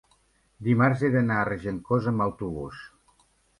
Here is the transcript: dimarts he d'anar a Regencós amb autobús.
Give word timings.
dimarts 0.67 1.03
he 1.03 1.11
d'anar 1.17 1.37
a 1.43 1.45
Regencós 1.51 2.11
amb 2.15 2.27
autobús. 2.29 2.83